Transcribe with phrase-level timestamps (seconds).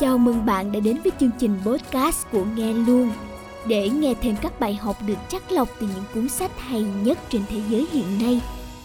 [0.00, 3.10] Chào mừng bạn đã đến với chương trình podcast của Nghe Luôn.
[3.68, 7.18] Để nghe thêm các bài học được chắc lọc từ những cuốn sách hay nhất
[7.28, 8.42] trên thế giới hiện nay,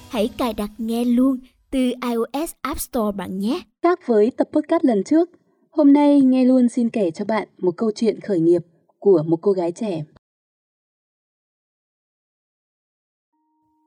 [0.09, 1.39] hãy cài đặt Nghe Luôn
[1.71, 3.61] từ iOS App Store bạn nhé.
[3.81, 5.29] Khác với tập podcast lần trước,
[5.71, 8.61] hôm nay Nghe Luôn xin kể cho bạn một câu chuyện khởi nghiệp
[8.99, 10.03] của một cô gái trẻ.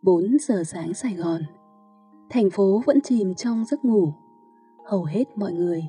[0.02, 1.42] 4 giờ sáng Sài Gòn
[2.30, 4.12] Thành phố vẫn chìm trong giấc ngủ
[4.86, 5.82] Hầu hết mọi người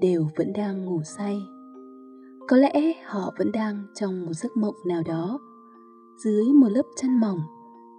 [0.00, 1.42] đều vẫn đang ngủ say.
[2.48, 5.38] Có lẽ họ vẫn đang trong một giấc mộng nào đó,
[6.24, 7.38] dưới một lớp chăn mỏng,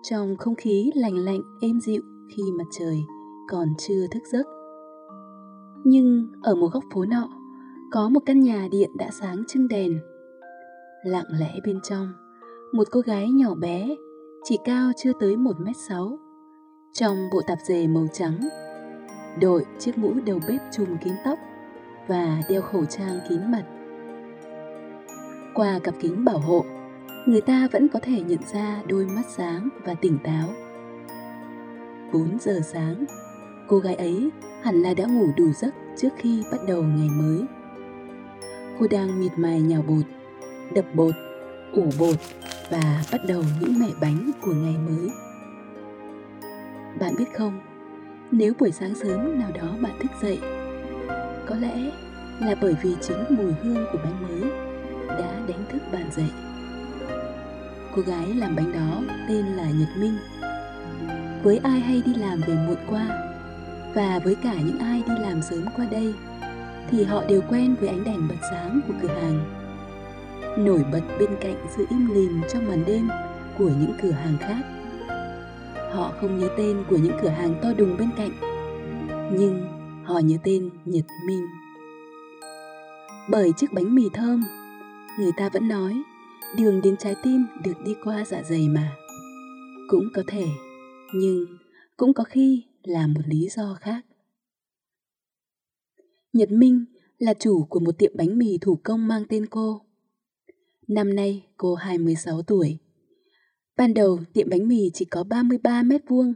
[0.03, 2.01] trong không khí lành lạnh, êm dịu
[2.35, 2.97] khi mặt trời
[3.49, 4.43] còn chưa thức giấc.
[5.83, 7.29] Nhưng ở một góc phố nọ,
[7.91, 9.99] có một căn nhà điện đã sáng trưng đèn.
[11.03, 12.13] Lặng lẽ bên trong,
[12.73, 13.95] một cô gái nhỏ bé,
[14.43, 16.19] chỉ cao chưa tới một m sáu,
[16.93, 18.39] trong bộ tạp dề màu trắng,
[19.41, 21.39] đội chiếc mũ đầu bếp trùm kín tóc
[22.07, 23.63] và đeo khẩu trang kín mặt.
[25.53, 26.65] Qua cặp kính bảo hộ,
[27.25, 30.47] người ta vẫn có thể nhận ra đôi mắt sáng và tỉnh táo.
[32.13, 33.05] 4 giờ sáng,
[33.67, 34.29] cô gái ấy
[34.61, 37.45] hẳn là đã ngủ đủ giấc trước khi bắt đầu ngày mới.
[38.79, 40.05] Cô đang miệt mài nhào bột,
[40.75, 41.13] đập bột,
[41.73, 42.15] ủ bột
[42.69, 45.09] và bắt đầu những mẻ bánh của ngày mới.
[46.99, 47.59] Bạn biết không,
[48.31, 50.39] nếu buổi sáng sớm nào đó bạn thức dậy
[51.45, 51.91] có lẽ
[52.39, 54.51] là bởi vì chính mùi hương của bánh mới
[55.07, 56.31] đã đánh thức bạn dậy.
[57.95, 60.17] Cô gái làm bánh đó tên là nhật minh.
[61.43, 63.07] Với ai hay đi làm về muộn qua,
[63.93, 66.13] và với cả những ai đi làm sớm qua đây,
[66.89, 69.39] thì họ đều quen với ánh đèn bật sáng của cửa hàng.
[70.57, 73.09] Nổi bật bên cạnh sự im lìm trong màn đêm
[73.57, 74.61] của những cửa hàng khác.
[75.91, 78.31] Họ không nhớ tên của những cửa hàng to đùng bên cạnh,
[79.31, 81.45] nhưng họ như tên Nhật Minh.
[83.29, 84.43] Bởi chiếc bánh mì thơm,
[85.19, 86.03] người ta vẫn nói
[86.57, 88.97] đường đến trái tim được đi qua dạ dày mà.
[89.87, 90.45] Cũng có thể,
[91.13, 91.45] nhưng
[91.97, 94.05] cũng có khi là một lý do khác.
[96.33, 96.85] Nhật Minh
[97.17, 99.81] là chủ của một tiệm bánh mì thủ công mang tên cô.
[100.87, 102.77] Năm nay cô 26 tuổi.
[103.77, 106.33] Ban đầu tiệm bánh mì chỉ có 33 mét vuông,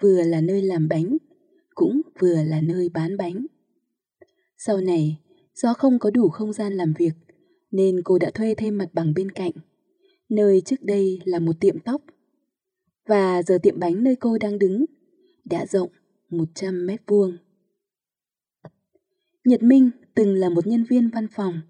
[0.00, 1.16] vừa là nơi làm bánh
[1.76, 3.46] cũng vừa là nơi bán bánh.
[4.58, 5.20] Sau này,
[5.54, 7.12] do không có đủ không gian làm việc,
[7.70, 9.52] nên cô đã thuê thêm mặt bằng bên cạnh,
[10.28, 12.02] nơi trước đây là một tiệm tóc.
[13.08, 14.84] Và giờ tiệm bánh nơi cô đang đứng
[15.44, 15.90] đã rộng
[16.28, 17.36] 100 mét vuông.
[19.44, 21.60] Nhật Minh từng là một nhân viên văn phòng,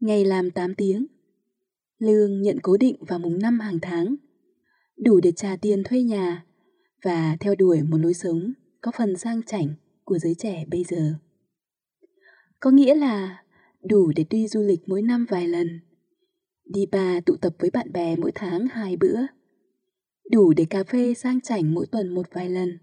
[0.00, 1.06] ngày làm 8 tiếng.
[1.98, 4.16] Lương nhận cố định vào mùng 5 hàng tháng,
[4.96, 6.44] đủ để trả tiền thuê nhà
[7.02, 11.14] và theo đuổi một lối sống có phần sang chảnh của giới trẻ bây giờ.
[12.60, 13.42] Có nghĩa là
[13.82, 15.80] đủ để đi du lịch mỗi năm vài lần,
[16.64, 19.20] đi bà tụ tập với bạn bè mỗi tháng hai bữa,
[20.30, 22.78] đủ để cà phê sang chảnh mỗi tuần một vài lần,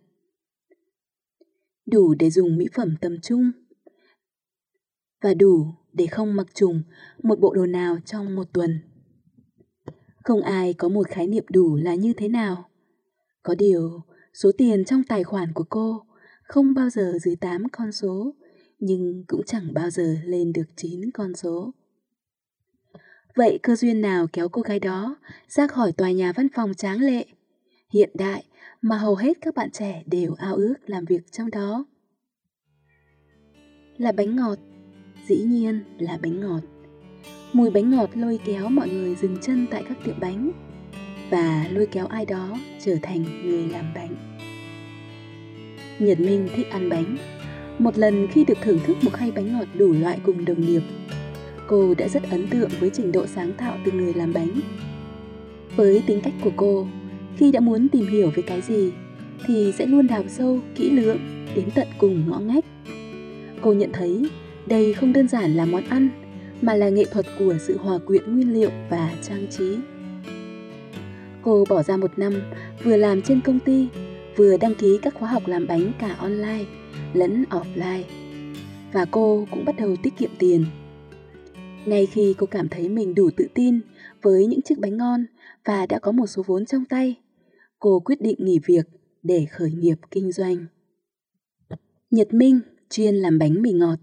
[1.86, 3.52] đủ để dùng mỹ phẩm tầm trung,
[5.22, 6.84] và đủ để không mặc trùng
[7.24, 8.80] một bộ đồ nào trong một tuần.
[10.24, 12.70] Không ai có một khái niệm đủ là như thế nào.
[13.44, 14.02] Có điều,
[14.34, 16.06] Số tiền trong tài khoản của cô
[16.44, 18.34] không bao giờ dưới 8 con số,
[18.80, 21.74] nhưng cũng chẳng bao giờ lên được 9 con số.
[23.36, 25.16] Vậy cơ duyên nào kéo cô gái đó
[25.48, 27.26] ra khỏi tòa nhà văn phòng tráng lệ,
[27.94, 28.44] hiện đại
[28.82, 31.86] mà hầu hết các bạn trẻ đều ao ước làm việc trong đó?
[33.98, 34.60] Là bánh ngọt,
[35.28, 36.62] dĩ nhiên là bánh ngọt.
[37.54, 40.52] Mùi bánh ngọt lôi kéo mọi người dừng chân tại các tiệm bánh
[41.30, 44.16] và lôi kéo ai đó trở thành người làm bánh.
[46.00, 47.18] Nhật Minh thích ăn bánh.
[47.80, 50.82] Một lần khi được thưởng thức một khay bánh ngọt đủ loại cùng đồng nghiệp,
[51.68, 54.50] cô đã rất ấn tượng với trình độ sáng tạo từ người làm bánh.
[55.76, 56.88] Với tính cách của cô,
[57.38, 58.92] khi đã muốn tìm hiểu về cái gì
[59.46, 61.18] thì sẽ luôn đào sâu, kỹ lưỡng
[61.56, 62.66] đến tận cùng ngõ ngách.
[63.62, 64.30] Cô nhận thấy
[64.66, 66.10] đây không đơn giản là món ăn
[66.62, 69.76] mà là nghệ thuật của sự hòa quyện nguyên liệu và trang trí.
[71.50, 72.34] Cô bỏ ra một năm
[72.84, 73.88] vừa làm trên công ty,
[74.36, 76.66] vừa đăng ký các khóa học làm bánh cả online
[77.14, 78.04] lẫn offline.
[78.94, 80.66] Và cô cũng bắt đầu tiết kiệm tiền.
[81.86, 83.80] Ngay khi cô cảm thấy mình đủ tự tin
[84.22, 85.26] với những chiếc bánh ngon
[85.66, 87.16] và đã có một số vốn trong tay,
[87.80, 88.88] cô quyết định nghỉ việc
[89.24, 90.66] để khởi nghiệp kinh doanh.
[92.12, 92.60] Nhật Minh
[92.90, 94.00] chuyên làm bánh mì ngọt.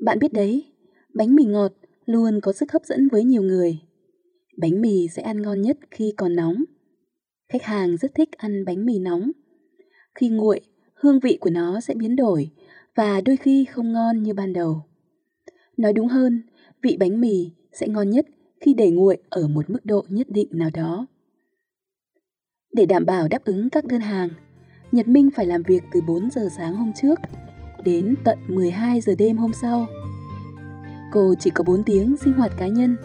[0.00, 0.72] Bạn biết đấy,
[1.14, 1.72] bánh mì ngọt
[2.06, 3.78] luôn có sức hấp dẫn với nhiều người.
[4.56, 6.64] Bánh mì sẽ ăn ngon nhất khi còn nóng.
[7.48, 9.30] Khách hàng rất thích ăn bánh mì nóng.
[10.14, 10.60] Khi nguội,
[10.94, 12.50] hương vị của nó sẽ biến đổi
[12.94, 14.82] và đôi khi không ngon như ban đầu.
[15.76, 16.42] Nói đúng hơn,
[16.82, 18.26] vị bánh mì sẽ ngon nhất
[18.60, 21.06] khi để nguội ở một mức độ nhất định nào đó.
[22.72, 24.28] Để đảm bảo đáp ứng các đơn hàng,
[24.92, 27.18] Nhật Minh phải làm việc từ 4 giờ sáng hôm trước
[27.84, 29.86] đến tận 12 giờ đêm hôm sau.
[31.12, 32.96] Cô chỉ có 4 tiếng sinh hoạt cá nhân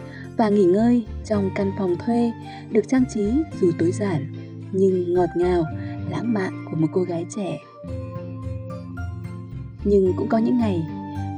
[0.41, 2.31] và nghỉ ngơi trong căn phòng thuê
[2.71, 4.33] được trang trí dù tối giản
[4.71, 5.65] nhưng ngọt ngào,
[6.09, 7.59] lãng mạn của một cô gái trẻ.
[9.83, 10.83] Nhưng cũng có những ngày,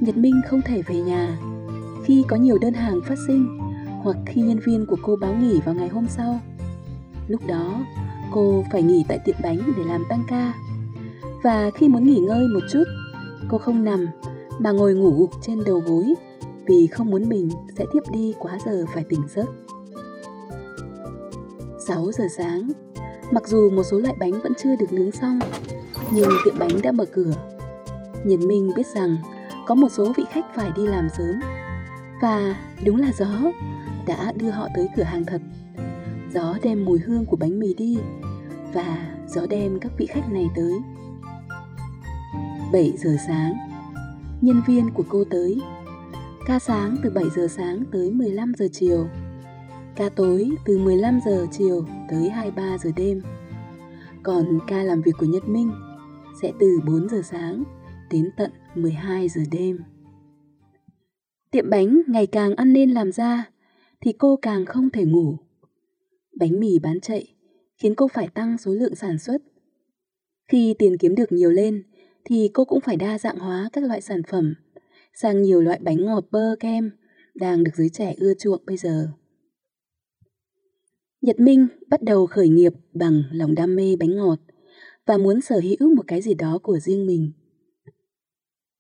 [0.02, 1.38] Nhật Minh không thể về nhà.
[2.06, 3.60] Khi có nhiều đơn hàng phát sinh
[4.04, 6.40] hoặc khi nhân viên của cô báo nghỉ vào ngày hôm sau.
[7.28, 7.86] Lúc đó,
[8.32, 10.54] cô phải nghỉ tại tiệm bánh để làm tăng ca.
[11.44, 12.84] Và khi muốn nghỉ ngơi một chút,
[13.50, 14.08] cô không nằm
[14.60, 16.14] mà ngồi ngủ gục trên đầu gối
[16.66, 19.46] vì không muốn mình sẽ tiếp đi quá giờ phải tỉnh giấc.
[21.88, 22.72] 6 giờ sáng,
[23.32, 25.40] mặc dù một số loại bánh vẫn chưa được nướng xong,
[26.12, 27.34] nhưng tiệm bánh đã mở cửa.
[28.24, 29.18] nhân Minh biết rằng
[29.68, 31.40] có một số vị khách phải đi làm sớm.
[32.22, 32.56] Và
[32.86, 33.52] đúng là gió
[34.08, 35.42] đã đưa họ tới cửa hàng thật.
[36.34, 37.98] Gió đem mùi hương của bánh mì đi
[38.74, 40.74] và gió đem các vị khách này tới.
[42.72, 43.54] 7 giờ sáng,
[44.42, 45.62] nhân viên của cô tới.
[46.46, 49.08] Ca sáng từ 7 giờ sáng tới 15 giờ chiều.
[49.96, 53.22] Ca tối từ 15 giờ chiều tới 23 giờ đêm.
[54.24, 55.72] Còn ca làm việc của Nhật Minh
[56.42, 57.64] sẽ từ 4 giờ sáng
[58.12, 59.80] đến tận 12 giờ đêm.
[61.52, 63.46] Tiệm bánh ngày càng ăn nên làm ra
[64.02, 65.38] thì cô càng không thể ngủ.
[66.40, 67.36] Bánh mì bán chạy
[67.78, 69.42] khiến cô phải tăng số lượng sản xuất.
[70.48, 71.84] Khi tiền kiếm được nhiều lên
[72.26, 74.54] thì cô cũng phải đa dạng hóa các loại sản phẩm
[75.14, 76.92] sang nhiều loại bánh ngọt bơ kem
[77.36, 79.08] đang được giới trẻ ưa chuộng bây giờ.
[81.22, 84.40] Nhật Minh bắt đầu khởi nghiệp bằng lòng đam mê bánh ngọt
[85.06, 87.32] và muốn sở hữu một cái gì đó của riêng mình.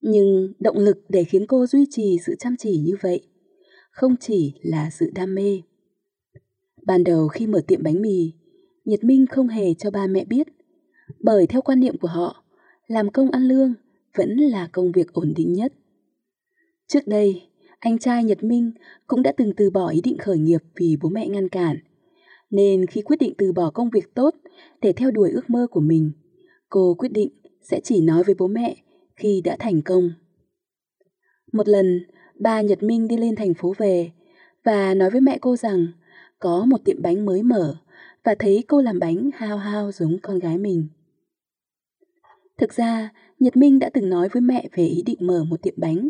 [0.01, 3.27] Nhưng động lực để khiến cô duy trì sự chăm chỉ như vậy
[3.93, 5.61] không chỉ là sự đam mê.
[6.85, 8.33] Ban đầu khi mở tiệm bánh mì,
[8.85, 10.47] Nhật Minh không hề cho ba mẹ biết,
[11.19, 12.43] bởi theo quan niệm của họ,
[12.87, 13.73] làm công ăn lương
[14.15, 15.73] vẫn là công việc ổn định nhất.
[16.93, 17.41] Trước đây,
[17.79, 18.71] anh trai Nhật Minh
[19.07, 21.77] cũng đã từng từ bỏ ý định khởi nghiệp vì bố mẹ ngăn cản.
[22.49, 24.35] Nên khi quyết định từ bỏ công việc tốt
[24.81, 26.11] để theo đuổi ước mơ của mình,
[26.69, 27.29] cô quyết định
[27.61, 28.75] sẽ chỉ nói với bố mẹ
[29.15, 30.11] khi đã thành công.
[31.53, 32.05] Một lần,
[32.39, 34.11] ba Nhật Minh đi lên thành phố về
[34.63, 35.87] và nói với mẹ cô rằng
[36.39, 37.75] có một tiệm bánh mới mở
[38.23, 40.87] và thấy cô làm bánh hao hao giống con gái mình.
[42.57, 43.09] Thực ra,
[43.39, 46.09] Nhật Minh đã từng nói với mẹ về ý định mở một tiệm bánh,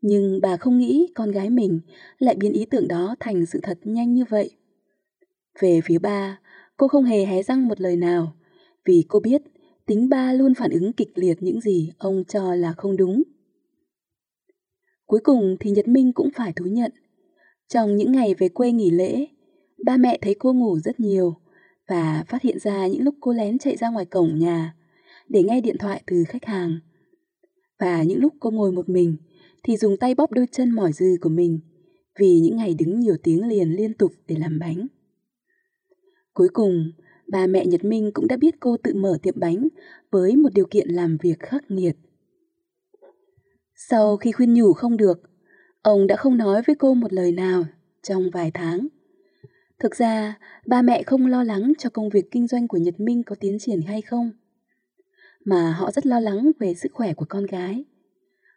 [0.00, 1.80] nhưng bà không nghĩ con gái mình
[2.18, 4.50] lại biến ý tưởng đó thành sự thật nhanh như vậy.
[5.60, 6.40] Về phía ba,
[6.76, 8.36] cô không hề hé răng một lời nào,
[8.84, 9.42] vì cô biết
[9.86, 13.22] tính ba luôn phản ứng kịch liệt những gì ông cho là không đúng.
[15.06, 16.92] Cuối cùng thì Nhật Minh cũng phải thú nhận.
[17.68, 19.26] Trong những ngày về quê nghỉ lễ,
[19.84, 21.36] ba mẹ thấy cô ngủ rất nhiều
[21.88, 24.74] và phát hiện ra những lúc cô lén chạy ra ngoài cổng nhà
[25.28, 26.78] để nghe điện thoại từ khách hàng.
[27.78, 29.16] Và những lúc cô ngồi một mình
[29.62, 31.60] thì dùng tay bóp đôi chân mỏi dư của mình
[32.18, 34.86] vì những ngày đứng nhiều tiếng liền liên tục để làm bánh.
[36.34, 36.90] Cuối cùng,
[37.26, 39.68] ba mẹ Nhật Minh cũng đã biết cô tự mở tiệm bánh
[40.10, 41.96] với một điều kiện làm việc khắc nghiệt.
[43.74, 45.20] Sau khi khuyên nhủ không được,
[45.82, 47.64] ông đã không nói với cô một lời nào
[48.02, 48.88] trong vài tháng.
[49.78, 53.22] Thực ra, ba mẹ không lo lắng cho công việc kinh doanh của Nhật Minh
[53.22, 54.30] có tiến triển hay không,
[55.44, 57.84] mà họ rất lo lắng về sức khỏe của con gái.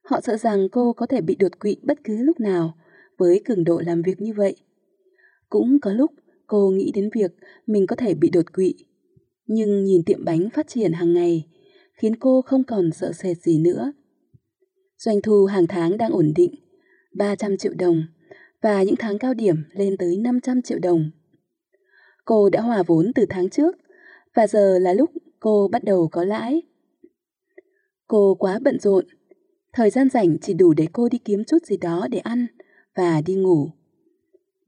[0.03, 2.74] Họ sợ rằng cô có thể bị đột quỵ bất cứ lúc nào
[3.17, 4.55] với cường độ làm việc như vậy.
[5.50, 6.12] Cũng có lúc
[6.48, 7.31] cô nghĩ đến việc
[7.67, 8.75] mình có thể bị đột quỵ,
[9.45, 11.48] nhưng nhìn tiệm bánh phát triển hàng ngày
[11.93, 13.93] khiến cô không còn sợ sệt gì nữa.
[14.98, 16.55] Doanh thu hàng tháng đang ổn định,
[17.15, 18.03] 300 triệu đồng
[18.62, 21.12] và những tháng cao điểm lên tới 500 triệu đồng.
[22.25, 23.75] Cô đã hòa vốn từ tháng trước
[24.36, 26.62] và giờ là lúc cô bắt đầu có lãi.
[28.07, 29.05] Cô quá bận rộn,
[29.74, 32.48] thời gian rảnh chỉ đủ để cô đi kiếm chút gì đó để ăn
[32.96, 33.70] và đi ngủ.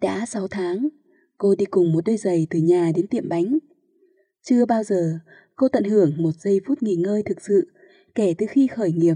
[0.01, 0.87] Đã 6 tháng,
[1.37, 3.57] cô đi cùng một đôi giày từ nhà đến tiệm bánh.
[4.41, 5.19] Chưa bao giờ
[5.55, 7.71] cô tận hưởng một giây phút nghỉ ngơi thực sự
[8.15, 9.15] kể từ khi khởi nghiệp.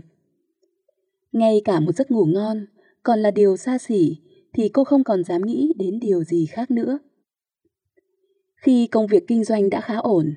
[1.32, 2.66] Ngay cả một giấc ngủ ngon
[3.04, 4.18] còn là điều xa xỉ
[4.54, 7.00] thì cô không còn dám nghĩ đến điều gì khác nữa.
[8.56, 10.34] Khi công việc kinh doanh đã khá ổn,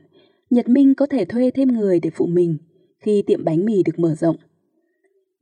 [0.51, 2.59] Nhật Minh có thể thuê thêm người để phụ mình
[2.99, 4.37] khi tiệm bánh mì được mở rộng.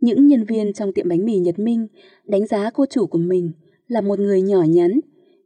[0.00, 1.87] Những nhân viên trong tiệm bánh mì Nhật Minh
[2.25, 3.52] đánh giá cô chủ của mình
[3.88, 5.00] là một người nhỏ nhắn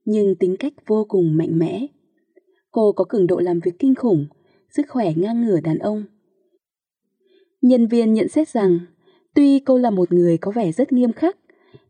[0.04, 1.86] nhưng tính cách vô cùng mạnh mẽ.
[2.70, 4.26] Cô có cường độ làm việc kinh khủng,
[4.70, 6.04] sức khỏe ngang ngửa đàn ông.
[7.62, 8.78] Nhân viên nhận xét rằng
[9.34, 11.36] Tuy cô là một người có vẻ rất nghiêm khắc,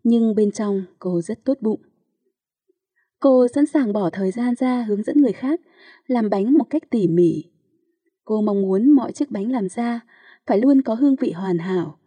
[0.04, 1.80] Nhưng bên trong cô rất tốt bụng.
[3.21, 5.61] Cô sẵn sàng bỏ thời gian ra hướng dẫn người khác
[6.06, 7.44] làm bánh một cách tỉ mỉ.
[8.25, 10.00] Cô mong muốn mọi chiếc bánh làm ra
[10.47, 11.99] phải luôn có hương vị hoàn hảo.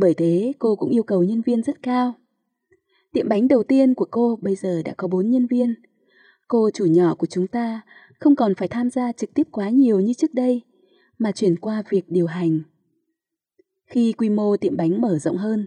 [0.00, 2.14] Bởi thế cô cũng yêu cầu nhân viên rất cao.
[3.12, 5.74] Tiệm bánh đầu tiên của cô bây giờ đã có 4 nhân viên.
[6.48, 7.80] Cô chủ nhỏ của chúng ta
[8.20, 10.62] không còn phải tham gia trực tiếp quá nhiều như trước đây,
[11.18, 12.60] mà chuyển qua việc điều hành.
[13.86, 15.66] Khi quy mô tiệm bánh mở rộng hơn,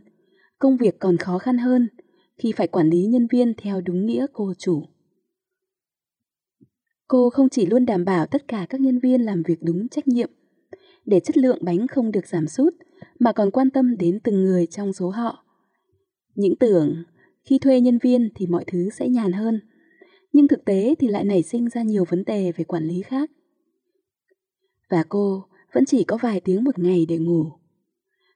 [0.60, 1.88] công việc còn khó khăn hơn
[2.38, 4.84] khi phải quản lý nhân viên theo đúng nghĩa cô chủ.
[7.08, 10.08] Cô không chỉ luôn đảm bảo tất cả các nhân viên làm việc đúng trách
[10.08, 10.30] nhiệm,
[11.06, 12.74] để chất lượng bánh không được giảm sút,
[13.22, 15.46] mà còn quan tâm đến từng người trong số họ.
[16.36, 17.04] Những tưởng
[17.44, 19.60] khi thuê nhân viên thì mọi thứ sẽ nhàn hơn,
[20.34, 23.32] nhưng thực tế thì lại nảy sinh ra nhiều vấn đề về quản lý khác.
[24.90, 27.46] Và cô vẫn chỉ có vài tiếng một ngày để ngủ.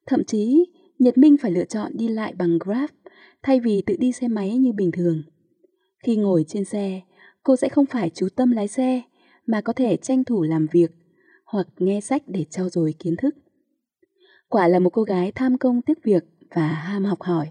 [0.07, 0.65] Thậm chí,
[0.99, 2.89] Nhật Minh phải lựa chọn đi lại bằng Grab
[3.43, 5.23] thay vì tự đi xe máy như bình thường.
[6.03, 7.01] Khi ngồi trên xe,
[7.43, 9.01] cô sẽ không phải chú tâm lái xe
[9.45, 10.91] mà có thể tranh thủ làm việc
[11.45, 13.35] hoặc nghe sách để trau dồi kiến thức.
[14.49, 16.23] Quả là một cô gái tham công tiếc việc
[16.55, 17.49] và ham học hỏi.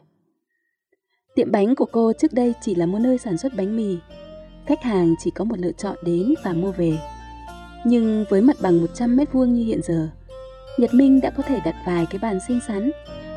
[1.34, 3.98] Tiệm bánh của cô trước đây chỉ là một nơi sản xuất bánh mì.
[4.66, 6.98] Khách hàng chỉ có một lựa chọn đến và mua về.
[7.86, 10.08] Nhưng với mặt bằng 100 mét vuông như hiện giờ,
[10.78, 12.90] Nhật Minh đã có thể đặt vài cái bàn xinh xắn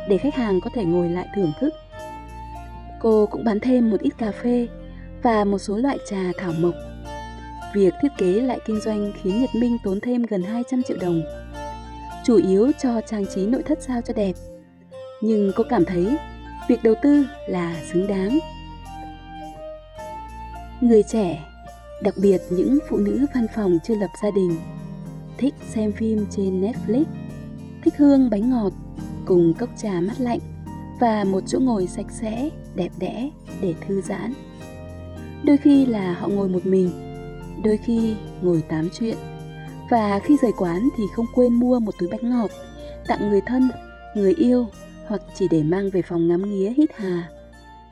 [0.10, 1.74] để khách hàng có thể ngồi lại thưởng thức.
[3.00, 4.68] Cô cũng bán thêm một ít cà phê
[5.24, 6.74] và một số loại trà thảo mộc.
[7.74, 11.22] Việc thiết kế lại kinh doanh khiến Nhật Minh tốn thêm gần 200 triệu đồng.
[12.27, 14.34] Chủ yếu cho trang trí nội thất sao cho đẹp.
[15.22, 16.17] Nhưng cô cảm thấy
[16.67, 18.39] việc đầu tư là xứng đáng.
[20.81, 21.46] Người trẻ,
[22.03, 24.57] đặc biệt những phụ nữ văn phòng chưa lập gia đình,
[25.38, 27.03] thích xem phim trên Netflix,
[27.84, 28.74] thích hương bánh ngọt
[29.25, 30.39] cùng cốc trà mát lạnh
[31.00, 33.29] và một chỗ ngồi sạch sẽ, đẹp đẽ
[33.62, 34.34] để thư giãn.
[35.43, 36.89] Đôi khi là họ ngồi một mình,
[37.63, 39.17] đôi khi ngồi tám chuyện.
[39.89, 42.51] Và khi rời quán thì không quên mua một túi bánh ngọt,
[43.08, 43.62] tặng người thân,
[44.15, 44.65] người yêu
[45.08, 47.29] hoặc chỉ để mang về phòng ngắm nghía hít hà.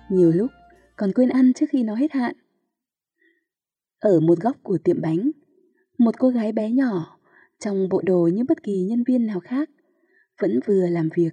[0.09, 0.51] Nhiều lúc
[0.95, 2.35] còn quên ăn trước khi nó hết hạn.
[3.99, 5.31] Ở một góc của tiệm bánh,
[5.97, 7.19] một cô gái bé nhỏ
[7.59, 9.69] trong bộ đồ như bất kỳ nhân viên nào khác
[10.41, 11.31] vẫn vừa làm việc,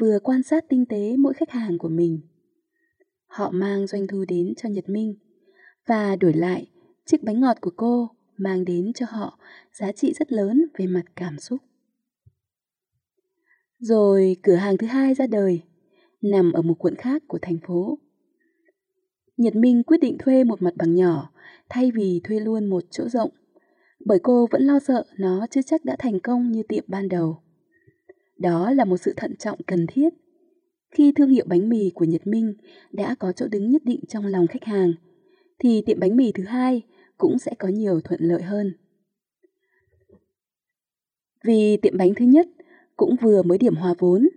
[0.00, 2.20] vừa quan sát tinh tế mỗi khách hàng của mình.
[3.26, 5.14] Họ mang doanh thu đến cho Nhật Minh
[5.86, 6.70] và đổi lại
[7.06, 9.38] chiếc bánh ngọt của cô mang đến cho họ
[9.72, 11.58] giá trị rất lớn về mặt cảm xúc.
[13.78, 15.62] Rồi cửa hàng thứ hai ra đời,
[16.22, 17.98] nằm ở một quận khác của thành phố.
[19.36, 21.30] Nhật Minh quyết định thuê một mặt bằng nhỏ
[21.68, 23.30] thay vì thuê luôn một chỗ rộng,
[24.04, 27.42] bởi cô vẫn lo sợ nó chưa chắc đã thành công như tiệm ban đầu.
[28.38, 30.08] Đó là một sự thận trọng cần thiết.
[30.90, 32.54] Khi thương hiệu bánh mì của Nhật Minh
[32.92, 34.92] đã có chỗ đứng nhất định trong lòng khách hàng,
[35.58, 36.82] thì tiệm bánh mì thứ hai
[37.18, 38.72] cũng sẽ có nhiều thuận lợi hơn.
[41.44, 42.46] Vì tiệm bánh thứ nhất
[42.96, 44.28] cũng vừa mới điểm hòa vốn,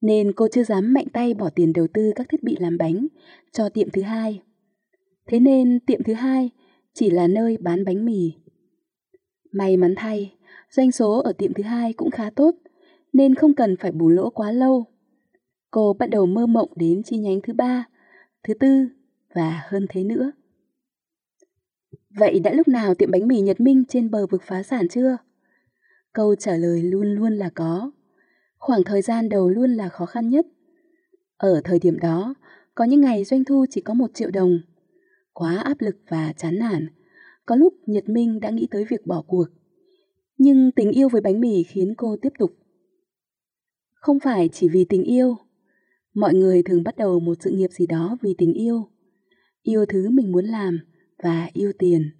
[0.00, 3.06] nên cô chưa dám mạnh tay bỏ tiền đầu tư các thiết bị làm bánh
[3.52, 4.42] cho tiệm thứ hai.
[5.26, 6.50] Thế nên tiệm thứ hai
[6.94, 8.32] chỉ là nơi bán bánh mì.
[9.52, 10.34] May mắn thay,
[10.70, 12.54] doanh số ở tiệm thứ hai cũng khá tốt,
[13.12, 14.84] nên không cần phải bù lỗ quá lâu.
[15.70, 17.88] Cô bắt đầu mơ mộng đến chi nhánh thứ ba,
[18.42, 18.86] thứ tư
[19.34, 20.32] và hơn thế nữa.
[22.16, 25.16] Vậy đã lúc nào tiệm bánh mì Nhật Minh trên bờ vực phá sản chưa?
[26.12, 27.90] Câu trả lời luôn luôn là có.
[28.58, 30.46] Khoảng thời gian đầu luôn là khó khăn nhất.
[31.36, 32.34] Ở thời điểm đó,
[32.74, 34.60] có những ngày doanh thu chỉ có một triệu đồng.
[35.32, 36.88] Quá áp lực và chán nản,
[37.46, 39.46] có lúc Nhật Minh đã nghĩ tới việc bỏ cuộc.
[40.38, 42.50] Nhưng tình yêu với bánh mì khiến cô tiếp tục.
[43.94, 45.36] Không phải chỉ vì tình yêu.
[46.14, 48.88] Mọi người thường bắt đầu một sự nghiệp gì đó vì tình yêu.
[49.62, 50.78] Yêu thứ mình muốn làm
[51.22, 52.10] và yêu tiền.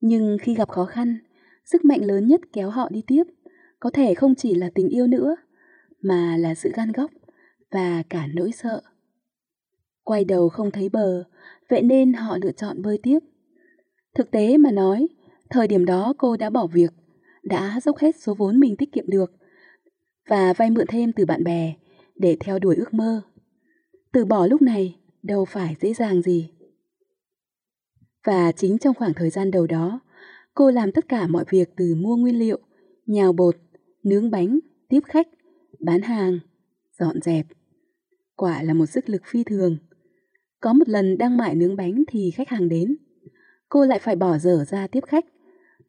[0.00, 1.18] Nhưng khi gặp khó khăn,
[1.64, 3.24] sức mạnh lớn nhất kéo họ đi tiếp
[3.80, 5.36] có thể không chỉ là tình yêu nữa,
[6.02, 7.10] mà là sự gan góc
[7.70, 8.82] và cả nỗi sợ.
[10.04, 11.24] Quay đầu không thấy bờ,
[11.68, 13.18] vậy nên họ lựa chọn bơi tiếp.
[14.14, 15.08] Thực tế mà nói,
[15.50, 16.92] thời điểm đó cô đã bỏ việc,
[17.42, 19.32] đã dốc hết số vốn mình tiết kiệm được
[20.28, 21.74] và vay mượn thêm từ bạn bè
[22.14, 23.22] để theo đuổi ước mơ.
[24.12, 26.50] Từ bỏ lúc này đâu phải dễ dàng gì.
[28.26, 30.00] Và chính trong khoảng thời gian đầu đó,
[30.54, 32.58] cô làm tất cả mọi việc từ mua nguyên liệu,
[33.06, 33.56] nhào bột,
[34.02, 35.28] nướng bánh, tiếp khách,
[35.80, 36.38] bán hàng,
[36.98, 37.46] dọn dẹp.
[38.36, 39.76] Quả là một sức lực phi thường.
[40.60, 42.96] Có một lần đang mải nướng bánh thì khách hàng đến.
[43.68, 45.24] Cô lại phải bỏ dở ra tiếp khách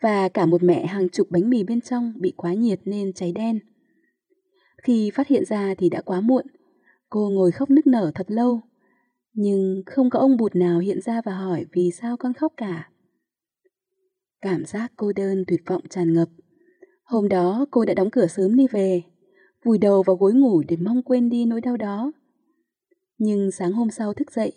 [0.02, 3.32] và cả một mẹ hàng chục bánh mì bên trong bị quá nhiệt nên cháy
[3.32, 3.60] đen.
[4.84, 6.46] Khi phát hiện ra thì đã quá muộn
[7.10, 8.62] Cô ngồi khóc nức nở thật lâu,
[9.38, 12.90] nhưng không có ông bụt nào hiện ra và hỏi vì sao con khóc cả.
[14.42, 16.30] Cảm giác cô đơn tuyệt vọng tràn ngập.
[17.04, 19.02] Hôm đó cô đã đóng cửa sớm đi về,
[19.64, 22.12] vùi đầu vào gối ngủ để mong quên đi nỗi đau đó.
[23.18, 24.52] Nhưng sáng hôm sau thức dậy,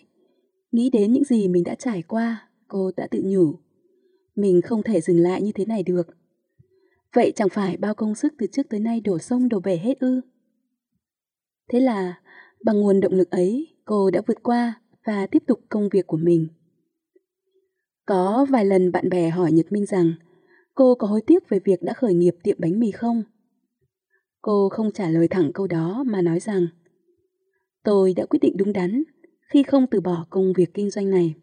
[0.72, 3.54] nghĩ đến những gì mình đã trải qua, cô đã tự nhủ.
[4.34, 6.08] Mình không thể dừng lại như thế này được.
[7.14, 9.98] Vậy chẳng phải bao công sức từ trước tới nay đổ sông đổ bể hết
[9.98, 10.20] ư?
[11.68, 12.20] Thế là,
[12.64, 16.16] bằng nguồn động lực ấy, cô đã vượt qua và tiếp tục công việc của
[16.16, 16.48] mình.
[18.06, 20.12] Có vài lần bạn bè hỏi Nhật Minh rằng
[20.74, 23.22] cô có hối tiếc về việc đã khởi nghiệp tiệm bánh mì không?
[24.42, 26.66] Cô không trả lời thẳng câu đó mà nói rằng
[27.84, 29.02] Tôi đã quyết định đúng đắn
[29.52, 31.34] khi không từ bỏ công việc kinh doanh này.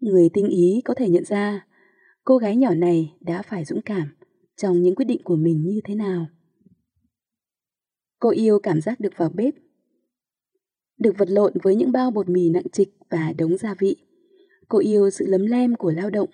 [0.00, 1.66] Người tinh ý có thể nhận ra
[2.24, 4.16] cô gái nhỏ này đã phải dũng cảm
[4.56, 6.26] trong những quyết định của mình như thế nào.
[8.18, 9.54] Cô yêu cảm giác được vào bếp,
[10.98, 13.96] được vật lộn với những bao bột mì nặng trịch và đống gia vị.
[14.68, 16.28] Cô yêu sự lấm lem của lao động.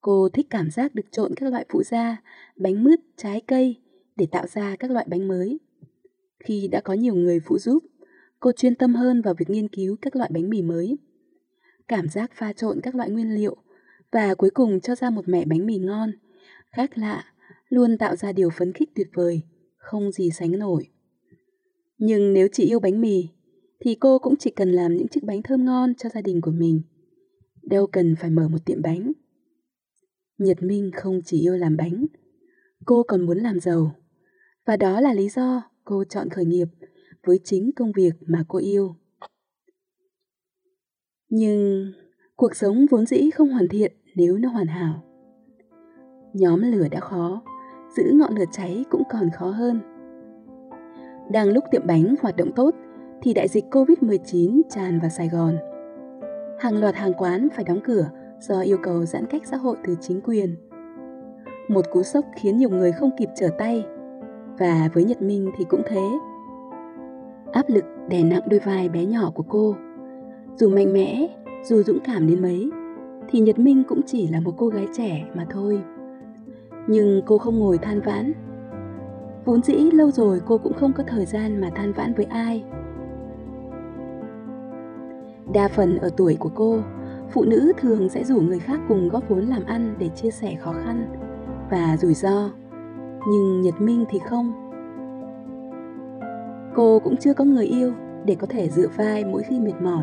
[0.00, 2.22] Cô thích cảm giác được trộn các loại phụ gia,
[2.56, 3.76] bánh mứt, trái cây
[4.16, 5.60] để tạo ra các loại bánh mới.
[6.44, 7.84] Khi đã có nhiều người phụ giúp,
[8.40, 10.98] cô chuyên tâm hơn vào việc nghiên cứu các loại bánh mì mới.
[11.88, 13.56] Cảm giác pha trộn các loại nguyên liệu
[14.12, 16.12] và cuối cùng cho ra một mẻ bánh mì ngon,
[16.70, 17.24] khác lạ,
[17.68, 19.42] luôn tạo ra điều phấn khích tuyệt vời,
[19.76, 20.88] không gì sánh nổi.
[21.98, 23.28] Nhưng nếu chỉ yêu bánh mì,
[23.84, 26.50] thì cô cũng chỉ cần làm những chiếc bánh thơm ngon cho gia đình của
[26.50, 26.82] mình.
[27.62, 29.12] Đâu cần phải mở một tiệm bánh.
[30.38, 32.06] Nhật Minh không chỉ yêu làm bánh,
[32.84, 33.94] cô còn muốn làm giàu.
[34.66, 36.68] Và đó là lý do cô chọn khởi nghiệp
[37.26, 38.96] với chính công việc mà cô yêu.
[41.28, 41.92] Nhưng
[42.36, 45.04] cuộc sống vốn dĩ không hoàn thiện nếu nó hoàn hảo.
[46.34, 47.42] Nhóm lửa đã khó,
[47.96, 49.80] giữ ngọn lửa cháy cũng còn khó hơn.
[51.32, 52.74] Đang lúc tiệm bánh hoạt động tốt
[53.22, 55.56] thì đại dịch Covid-19 tràn vào Sài Gòn.
[56.58, 59.96] Hàng loạt hàng quán phải đóng cửa do yêu cầu giãn cách xã hội từ
[60.00, 60.56] chính quyền.
[61.68, 63.84] Một cú sốc khiến nhiều người không kịp trở tay,
[64.58, 66.02] và với Nhật Minh thì cũng thế.
[67.52, 69.76] Áp lực đè nặng đôi vai bé nhỏ của cô.
[70.56, 71.28] Dù mạnh mẽ,
[71.64, 72.70] dù dũng cảm đến mấy,
[73.28, 75.82] thì Nhật Minh cũng chỉ là một cô gái trẻ mà thôi.
[76.86, 78.32] Nhưng cô không ngồi than vãn.
[79.44, 82.64] Vốn dĩ lâu rồi cô cũng không có thời gian mà than vãn với ai.
[85.52, 86.78] Đa phần ở tuổi của cô,
[87.30, 90.54] phụ nữ thường sẽ rủ người khác cùng góp vốn làm ăn để chia sẻ
[90.60, 91.06] khó khăn
[91.70, 92.50] và rủi ro.
[93.30, 94.52] Nhưng Nhật Minh thì không.
[96.74, 97.92] Cô cũng chưa có người yêu
[98.24, 100.02] để có thể dựa vai mỗi khi mệt mỏi.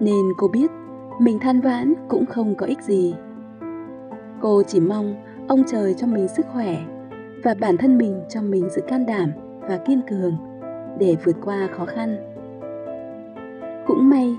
[0.00, 0.70] Nên cô biết
[1.20, 3.14] mình than vãn cũng không có ích gì.
[4.40, 5.14] Cô chỉ mong
[5.48, 6.76] ông trời cho mình sức khỏe
[7.44, 10.36] và bản thân mình cho mình sự can đảm và kiên cường
[10.98, 12.31] để vượt qua khó khăn.
[13.86, 14.36] Cũng may,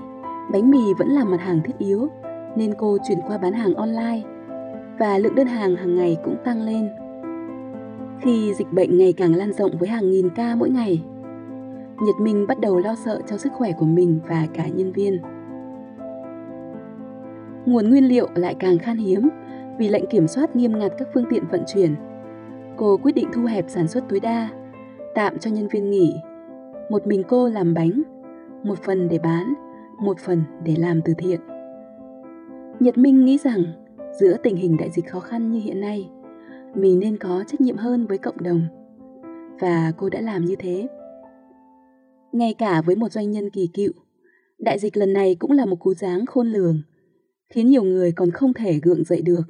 [0.52, 2.08] bánh mì vẫn là mặt hàng thiết yếu
[2.56, 4.20] nên cô chuyển qua bán hàng online
[4.98, 6.88] và lượng đơn hàng hàng ngày cũng tăng lên.
[8.20, 11.02] Khi dịch bệnh ngày càng lan rộng với hàng nghìn ca mỗi ngày,
[12.00, 15.18] Nhật Minh bắt đầu lo sợ cho sức khỏe của mình và cả nhân viên.
[17.66, 19.28] Nguồn nguyên liệu lại càng khan hiếm
[19.78, 21.94] vì lệnh kiểm soát nghiêm ngặt các phương tiện vận chuyển.
[22.76, 24.48] Cô quyết định thu hẹp sản xuất tối đa,
[25.14, 26.14] tạm cho nhân viên nghỉ.
[26.90, 28.02] Một mình cô làm bánh,
[28.64, 29.54] một phần để bán,
[30.00, 31.40] một phần để làm từ thiện.
[32.80, 33.64] Nhật Minh nghĩ rằng
[34.20, 36.10] giữa tình hình đại dịch khó khăn như hiện nay,
[36.74, 38.66] mình nên có trách nhiệm hơn với cộng đồng.
[39.60, 40.88] Và cô đã làm như thế.
[42.32, 43.92] Ngay cả với một doanh nhân kỳ cựu,
[44.58, 46.82] đại dịch lần này cũng là một cú giáng khôn lường,
[47.48, 49.42] khiến nhiều người còn không thể gượng dậy được.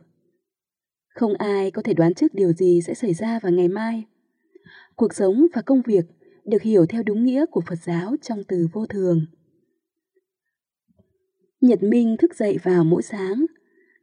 [1.15, 4.05] Không ai có thể đoán trước điều gì sẽ xảy ra vào ngày mai.
[4.97, 6.05] Cuộc sống và công việc
[6.45, 9.21] được hiểu theo đúng nghĩa của Phật giáo trong từ vô thường.
[11.61, 13.47] Nhật Minh thức dậy vào mỗi sáng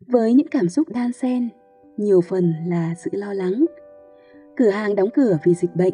[0.07, 1.49] với những cảm xúc đan xen,
[1.97, 3.65] nhiều phần là sự lo lắng.
[4.57, 5.93] Cửa hàng đóng cửa vì dịch bệnh.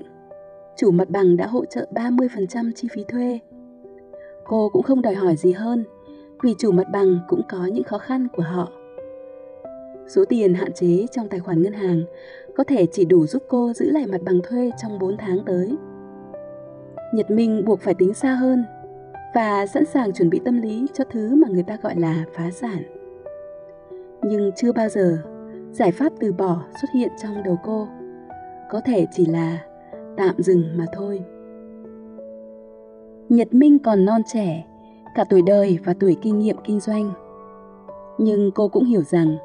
[0.78, 3.40] Chủ mặt bằng đã hỗ trợ 30% chi phí thuê.
[4.46, 5.84] Cô cũng không đòi hỏi gì hơn
[6.44, 8.72] vì chủ mặt bằng cũng có những khó khăn của họ.
[10.08, 12.04] Số tiền hạn chế trong tài khoản ngân hàng
[12.56, 15.78] có thể chỉ đủ giúp cô giữ lại mặt bằng thuê trong 4 tháng tới.
[17.12, 18.63] Nhật Minh buộc phải tính xa hơn
[19.36, 22.52] và sẵn sàng chuẩn bị tâm lý cho thứ mà người ta gọi là phá
[22.52, 22.84] sản.
[24.24, 25.17] Nhưng chưa bao giờ
[25.72, 27.88] giải pháp từ bỏ xuất hiện trong đầu cô.
[28.70, 29.63] Có thể chỉ là
[30.17, 31.22] tạm dừng mà thôi.
[33.30, 34.65] Nhật Minh còn non trẻ,
[35.15, 37.12] cả tuổi đời và tuổi kinh nghiệm kinh doanh.
[38.17, 39.38] Nhưng cô cũng hiểu rằng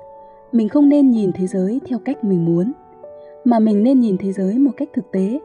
[0.52, 2.72] mình không nên nhìn thế giới theo cách mình muốn,
[3.44, 5.40] mà mình nên nhìn thế giới một cách thực tế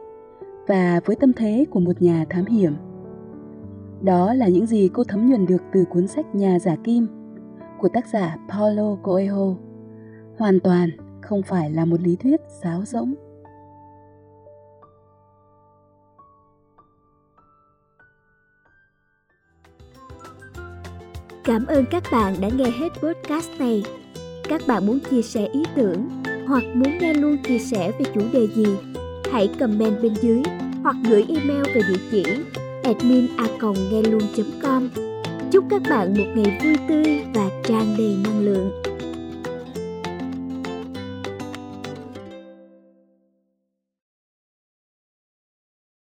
[0.68, 2.74] và với tâm thế của một nhà thám hiểm.
[4.02, 7.06] Đó là những gì cô thấm nhuần được từ cuốn sách Nhà giả kim
[7.78, 9.54] của tác giả Paulo Coelho.
[10.38, 10.90] Hoàn toàn
[11.22, 13.14] không phải là một lý thuyết sáo rỗng.
[21.44, 23.82] Cảm ơn các bạn đã nghe hết podcast này.
[24.48, 26.08] Các bạn muốn chia sẻ ý tưởng
[26.46, 28.97] hoặc muốn nghe luôn chia sẻ về chủ đề gì?
[29.32, 30.42] Hãy comment bên dưới
[30.82, 32.24] hoặc gửi email về địa chỉ
[32.82, 33.26] admin
[34.62, 34.88] com
[35.52, 38.87] Chúc các bạn một ngày vui tươi và tràn đầy năng lượng.